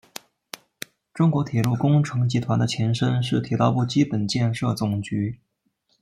[1.13, 5.37] 中国铁路工程集团的前身是铁道部基本建设总局。